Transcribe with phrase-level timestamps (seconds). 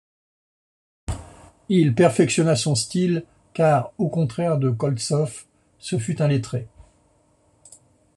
[1.69, 5.45] Il perfectionna son style, car, au contraire de Koltsov,
[5.77, 6.67] ce fut un lettré.